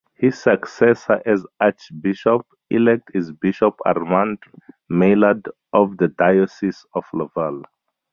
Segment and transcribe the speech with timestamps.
[0.15, 4.39] His successor as Archbishop-elect is Bishop Armand
[4.89, 7.61] Maillard of the Diocese of Laval.